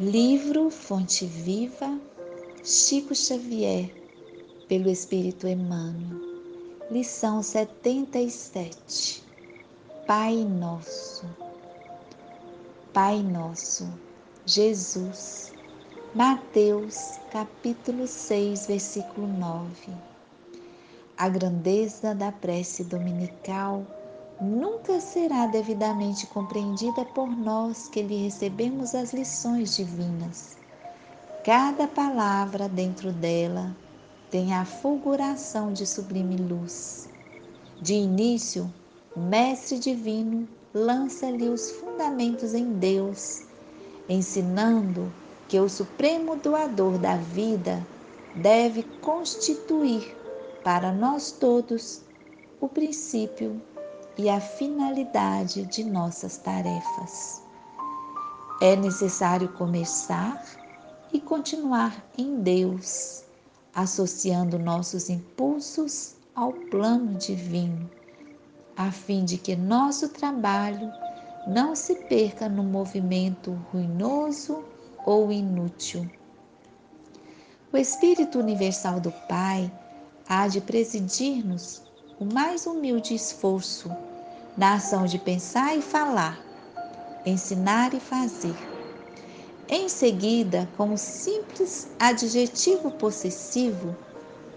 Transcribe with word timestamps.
Livro 0.00 0.70
Fonte 0.70 1.26
Viva, 1.26 2.00
Chico 2.64 3.14
Xavier, 3.14 3.92
pelo 4.66 4.88
Espírito 4.88 5.46
Emmanuel. 5.46 6.18
Lição 6.90 7.42
77. 7.42 9.22
Pai 10.06 10.34
Nosso. 10.44 11.26
Pai 12.94 13.22
Nosso, 13.22 13.86
Jesus. 14.46 15.52
Mateus, 16.14 17.18
capítulo 17.30 18.06
6, 18.06 18.68
versículo 18.68 19.26
9. 19.26 19.92
A 21.18 21.28
grandeza 21.28 22.14
da 22.14 22.32
prece 22.32 22.82
dominical 22.82 23.86
nunca 24.42 25.00
será 25.00 25.46
devidamente 25.46 26.26
compreendida 26.26 27.04
por 27.04 27.28
nós 27.28 27.88
que 27.88 28.02
lhe 28.02 28.24
recebemos 28.24 28.92
as 28.94 29.12
lições 29.12 29.76
divinas. 29.76 30.56
Cada 31.44 31.86
palavra 31.86 32.68
dentro 32.68 33.12
dela 33.12 33.74
tem 34.30 34.52
a 34.52 34.64
fulguração 34.64 35.72
de 35.72 35.86
sublime 35.86 36.36
luz. 36.36 37.08
De 37.80 37.94
início, 37.94 38.72
o 39.14 39.20
Mestre 39.20 39.78
Divino 39.78 40.48
lança-lhe 40.74 41.48
os 41.48 41.70
fundamentos 41.70 42.52
em 42.52 42.72
Deus, 42.72 43.42
ensinando 44.08 45.12
que 45.48 45.60
o 45.60 45.68
Supremo 45.68 46.34
Doador 46.36 46.98
da 46.98 47.16
vida 47.16 47.86
deve 48.34 48.82
constituir 49.00 50.16
para 50.64 50.92
nós 50.92 51.30
todos 51.30 52.02
o 52.60 52.68
princípio 52.68 53.60
e 54.16 54.28
a 54.28 54.40
finalidade 54.40 55.64
de 55.66 55.84
nossas 55.84 56.36
tarefas. 56.36 57.42
É 58.60 58.76
necessário 58.76 59.48
começar 59.54 60.44
e 61.12 61.20
continuar 61.20 62.04
em 62.16 62.40
Deus, 62.40 63.24
associando 63.74 64.58
nossos 64.58 65.08
impulsos 65.10 66.14
ao 66.34 66.52
plano 66.52 67.14
divino, 67.14 67.90
a 68.76 68.90
fim 68.90 69.24
de 69.24 69.36
que 69.36 69.56
nosso 69.56 70.08
trabalho 70.08 70.90
não 71.46 71.74
se 71.74 71.94
perca 71.94 72.48
no 72.48 72.62
movimento 72.62 73.52
ruinoso 73.72 74.64
ou 75.04 75.32
inútil. 75.32 76.08
O 77.72 77.76
Espírito 77.76 78.38
Universal 78.38 79.00
do 79.00 79.10
Pai 79.28 79.72
há 80.28 80.46
de 80.46 80.60
presidir-nos 80.60 81.82
o 82.20 82.24
mais 82.24 82.66
humilde 82.66 83.14
esforço 83.14 83.90
na 84.56 84.74
ação 84.74 85.06
de 85.06 85.18
pensar 85.18 85.76
e 85.76 85.82
falar, 85.82 86.38
ensinar 87.24 87.94
e 87.94 88.00
fazer. 88.00 88.56
Em 89.68 89.88
seguida, 89.88 90.68
com 90.76 90.90
um 90.90 90.96
simples 90.96 91.88
adjetivo 91.98 92.90
possessivo, 92.90 93.96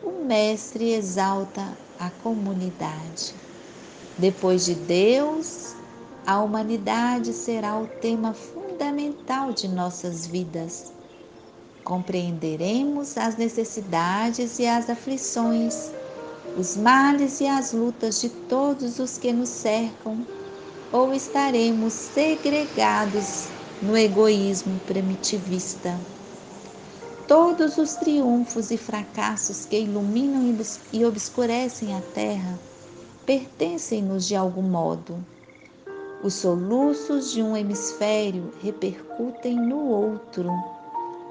o 0.04 0.26
Mestre 0.26 0.92
exalta 0.92 1.78
a 2.00 2.10
comunidade. 2.22 3.34
Depois 4.18 4.66
de 4.66 4.76
Deus, 4.76 5.76
a 6.26 6.42
humanidade 6.42 7.32
será 7.32 7.78
o 7.78 7.88
tema 7.88 8.34
fundamental 8.34 9.54
de 9.54 9.68
nossas 9.68 10.26
vidas. 10.26 10.92
Compreenderemos 11.84 13.18
as 13.18 13.38
necessidades 13.38 14.60
e 14.60 14.66
as 14.66 14.90
aflições 14.90 15.92
os 16.58 16.78
males 16.78 17.42
e 17.42 17.48
as 17.48 17.74
lutas 17.74 18.22
de 18.22 18.30
todos 18.30 19.00
os 19.00 19.18
que 19.18 19.34
nos 19.34 19.50
cercam, 19.50 20.26
ou 20.92 21.14
estaremos 21.14 21.92
segregados 21.92 23.48
no 23.82 23.98
egoísmo 23.98 24.80
primitivista. 24.88 26.00
Todos 27.28 27.78
os 27.78 27.96
triunfos 27.96 28.72
e 28.72 28.78
fracassos 28.78 29.66
que 29.66 29.80
iluminam 29.80 30.56
e 30.94 31.04
obscurecem 31.04 31.96
a 31.96 32.02
terra 32.14 32.58
pertencem-nos 33.26 34.28
de 34.28 34.36
algum 34.36 34.62
modo. 34.62 35.18
Os 36.24 36.36
soluços 36.36 37.32
de 37.32 37.42
um 37.44 37.58
hemisfério 37.58 38.54
repercutem 38.64 39.56
no 39.56 39.90
outro. 39.90 40.50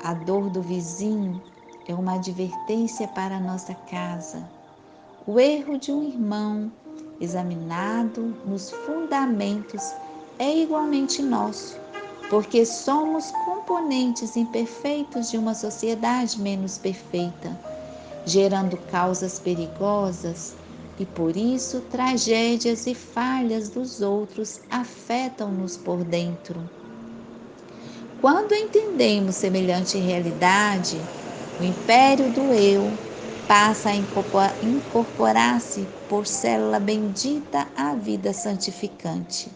A 0.03 0.13
dor 0.13 0.51
do 0.51 0.61
vizinho 0.61 1.41
é 1.89 1.95
uma 1.95 2.15
advertência 2.15 3.09
para 3.09 3.41
nossa 3.41 3.75
casa. 3.75 4.45
O 5.27 5.41
erro 5.41 5.79
de 5.79 5.91
um 5.91 6.03
irmão, 6.07 6.71
examinado 7.19 8.37
nos 8.45 8.71
fundamentos, 8.71 9.83
é 10.39 10.55
igualmente 10.55 11.23
nosso, 11.23 11.79
porque 12.29 12.67
somos 12.67 13.31
componentes 13.47 14.37
imperfeitos 14.37 15.31
de 15.31 15.39
uma 15.39 15.55
sociedade 15.55 16.39
menos 16.39 16.77
perfeita, 16.77 17.59
gerando 18.27 18.77
causas 18.91 19.39
perigosas 19.39 20.55
e 20.99 21.07
por 21.07 21.35
isso 21.35 21.81
tragédias 21.91 22.87
e 22.87 22.95
falhas 22.95 23.71
dos 23.71 24.03
outros 24.03 24.61
afetam-nos 24.71 25.79
por 25.79 26.05
dentro. 26.05 26.61
Quando 28.21 28.53
entendemos 28.53 29.37
semelhante 29.37 29.97
realidade, 29.97 31.01
o 31.59 31.65
império 31.65 32.31
do 32.31 32.53
eu 32.53 32.93
passa 33.47 33.91
a 33.91 33.97
incorporar-se 33.97 35.87
por 36.09 36.27
célula 36.27 36.81
bendita 36.81 37.69
à 37.77 37.95
vida 37.95 38.33
santificante. 38.33 39.51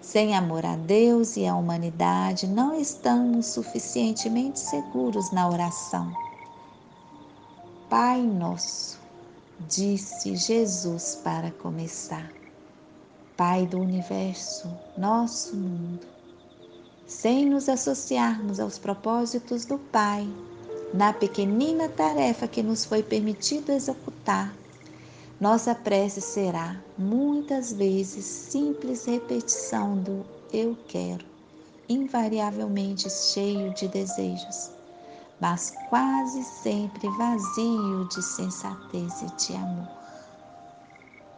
Sem 0.00 0.36
amor 0.36 0.64
a 0.66 0.76
Deus 0.76 1.36
e 1.36 1.46
à 1.46 1.54
humanidade, 1.54 2.46
não 2.46 2.78
estamos 2.78 3.46
suficientemente 3.46 4.60
seguros 4.60 5.32
na 5.32 5.48
oração. 5.48 6.12
Pai 7.88 8.20
Nosso, 8.22 9.00
disse 9.68 10.36
Jesus 10.36 11.20
para 11.24 11.50
começar. 11.50 12.30
Pai 13.36 13.66
do 13.66 13.80
universo, 13.80 14.70
nosso 14.96 15.56
mundo. 15.56 16.06
Sem 17.06 17.46
nos 17.46 17.68
associarmos 17.68 18.60
aos 18.60 18.78
propósitos 18.78 19.64
do 19.64 19.78
Pai, 19.78 20.28
na 20.94 21.12
pequenina 21.12 21.88
tarefa 21.88 22.46
que 22.46 22.62
nos 22.62 22.84
foi 22.84 23.02
permitido 23.02 23.72
executar, 23.72 24.54
nossa 25.40 25.74
prece 25.74 26.20
será 26.20 26.80
muitas 26.96 27.72
vezes 27.72 28.24
simples 28.24 29.04
repetição 29.04 29.98
do 29.98 30.24
eu 30.52 30.78
quero, 30.86 31.24
invariavelmente 31.88 33.10
cheio 33.10 33.74
de 33.74 33.88
desejos, 33.88 34.70
mas 35.40 35.74
quase 35.90 36.44
sempre 36.44 37.08
vazio 37.18 38.08
de 38.10 38.22
sensatez 38.22 39.20
e 39.20 39.26
de 39.34 39.56
amor. 39.56 40.03